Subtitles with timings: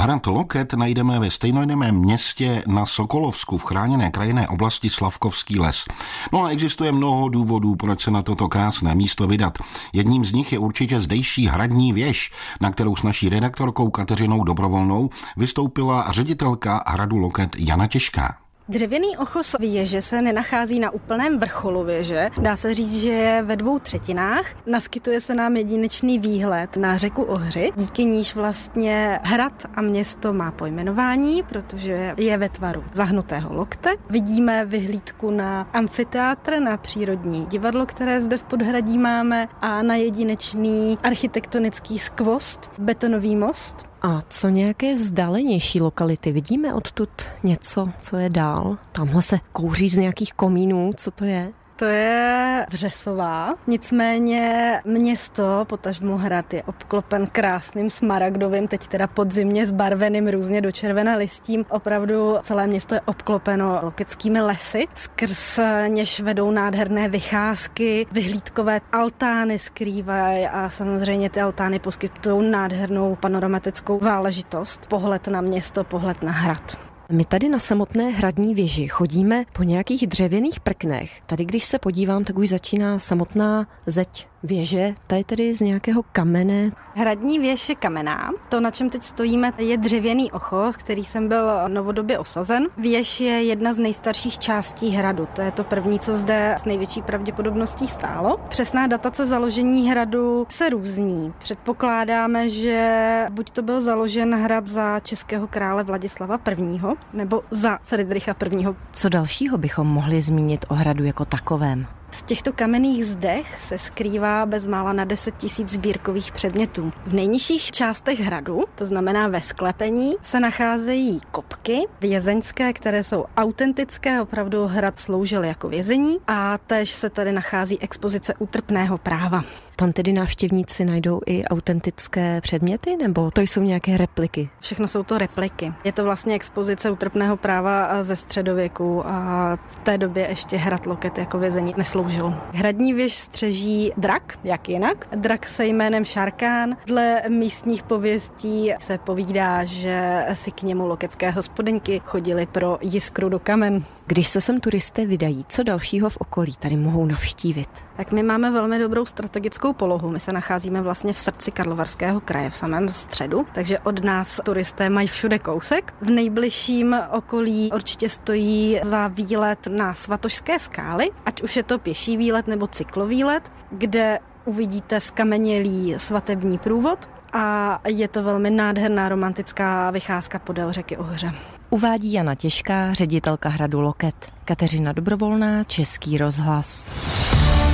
[0.00, 5.84] Hrad Loket najdeme ve stejnojmeném městě na Sokolovsku v chráněné krajinné oblasti Slavkovský les.
[6.32, 9.58] No a existuje mnoho důvodů, proč se na toto krásné místo vydat.
[9.92, 15.10] Jedním z nich je určitě zdejší hradní věž, na kterou s naší redaktorkou Kateřinou Dobrovolnou
[15.36, 18.47] vystoupila ředitelka hradu Loket Jana Těžká.
[18.70, 22.30] Dřevěný ochos věže se nenachází na úplném vrcholu věže.
[22.40, 24.46] Dá se říct, že je ve dvou třetinách.
[24.66, 30.50] Naskytuje se nám jedinečný výhled na řeku Ohři, díky níž vlastně hrad a město má
[30.50, 33.90] pojmenování, protože je ve tvaru zahnutého lokte.
[34.10, 40.98] Vidíme vyhlídku na amfiteátr, na přírodní divadlo, které zde v podhradí máme a na jedinečný
[41.02, 43.88] architektonický skvost, betonový most.
[44.02, 46.32] A co nějaké vzdálenější lokality?
[46.32, 47.08] Vidíme odtud
[47.42, 48.78] něco, co je dál?
[48.92, 51.52] Tamhle se kouří z nějakých komínů, co to je?
[51.78, 60.28] To je Vřesová, nicméně město, potažmo hrad, je obklopen krásným smaragdovým, teď teda podzimně zbarveným
[60.28, 61.64] různě do červené listím.
[61.68, 70.46] Opravdu celé město je obklopeno lokickými lesy, skrz něž vedou nádherné vycházky, vyhlídkové altány skrývají
[70.46, 74.86] a samozřejmě ty altány poskytují nádhernou panoramatickou záležitost.
[74.86, 76.87] Pohled na město, pohled na hrad.
[77.12, 81.20] My tady na samotné hradní věži chodíme po nějakých dřevěných prknech.
[81.26, 84.94] Tady, když se podívám, tak už začíná samotná zeď věže.
[85.06, 86.70] Ta je tedy z nějakého kamene.
[86.94, 88.30] Hradní věž je kamená.
[88.48, 92.66] To, na čem teď stojíme, je dřevěný ochos, který jsem byl novodobě osazen.
[92.76, 95.28] Věž je jedna z nejstarších částí hradu.
[95.32, 98.40] To je to první, co zde s největší pravděpodobností stálo.
[98.48, 101.32] Přesná datace založení hradu se různí.
[101.38, 106.80] Předpokládáme, že buď to byl založen hrad za českého krále Vladislava I.
[107.12, 108.66] nebo za Friedricha I.
[108.92, 111.86] Co dalšího bychom mohli zmínit o hradu jako takovém?
[112.10, 116.92] V těchto kamenných zdech se skrývá bezmála na 10 tisíc sbírkových předmětů.
[117.06, 124.22] V nejnižších částech hradu, to znamená ve sklepení, se nacházejí kopky vězeňské, které jsou autentické,
[124.22, 129.44] opravdu hrad sloužil jako vězení a tež se tady nachází expozice útrpného práva.
[129.80, 134.50] Tam tedy návštěvníci najdou i autentické předměty, nebo to jsou nějaké repliky?
[134.60, 135.72] Všechno jsou to repliky.
[135.84, 141.18] Je to vlastně expozice utrpného práva ze středověku a v té době ještě hrad Loket
[141.18, 142.34] jako vězení nesloužil.
[142.52, 145.08] Hradní věž střeží drak, jak jinak.
[145.16, 146.76] Drak se jménem Šarkán.
[146.86, 153.38] Dle místních pověstí se povídá, že si k němu lokecké hospodyňky chodili pro jiskru do
[153.38, 153.84] kamen.
[154.06, 157.68] Když se sem turisté vydají, co dalšího v okolí tady mohou navštívit?
[157.96, 160.10] Tak my máme velmi dobrou strategickou polohu.
[160.10, 164.90] My se nacházíme vlastně v srdci Karlovarského kraje, v samém středu, takže od nás turisté
[164.90, 165.94] mají všude kousek.
[166.00, 172.16] V nejbližším okolí určitě stojí za výlet na Svatožské skály, ať už je to pěší
[172.16, 180.38] výlet nebo cyklovýlet, kde uvidíte skamenělý svatební průvod a je to velmi nádherná romantická vycházka
[180.38, 181.32] podél řeky Ohře.
[181.70, 184.32] Uvádí Jana Těžká, ředitelka hradu Loket.
[184.44, 186.90] Kateřina Dobrovolná, Český rozhlas.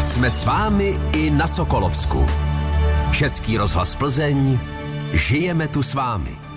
[0.00, 2.26] Jsme s vámi i na Sokolovsku.
[3.12, 4.58] Český rozhlas Plzeň.
[5.12, 6.47] Žijeme tu s vámi.